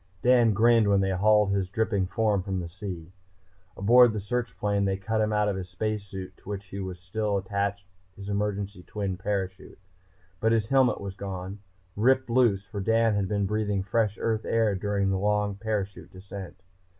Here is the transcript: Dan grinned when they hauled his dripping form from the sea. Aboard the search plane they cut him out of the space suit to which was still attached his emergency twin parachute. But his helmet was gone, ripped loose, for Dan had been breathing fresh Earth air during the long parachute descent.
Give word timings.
Dan 0.23 0.53
grinned 0.53 0.87
when 0.89 0.99
they 1.01 1.11
hauled 1.15 1.51
his 1.51 1.69
dripping 1.69 2.07
form 2.07 2.41
from 2.41 2.59
the 2.59 2.67
sea. 2.67 3.11
Aboard 3.77 4.13
the 4.13 4.19
search 4.19 4.57
plane 4.57 4.83
they 4.83 4.97
cut 4.97 5.21
him 5.21 5.31
out 5.31 5.47
of 5.47 5.55
the 5.55 5.63
space 5.63 6.03
suit 6.05 6.35
to 6.37 6.49
which 6.49 6.71
was 6.73 6.99
still 6.99 7.37
attached 7.37 7.85
his 8.15 8.27
emergency 8.27 8.81
twin 8.81 9.15
parachute. 9.15 9.77
But 10.39 10.53
his 10.53 10.69
helmet 10.69 10.99
was 10.99 11.13
gone, 11.13 11.59
ripped 11.95 12.31
loose, 12.31 12.65
for 12.65 12.81
Dan 12.81 13.13
had 13.13 13.27
been 13.27 13.45
breathing 13.45 13.83
fresh 13.83 14.17
Earth 14.19 14.43
air 14.43 14.73
during 14.73 15.11
the 15.11 15.19
long 15.19 15.53
parachute 15.53 16.11
descent. 16.11 16.55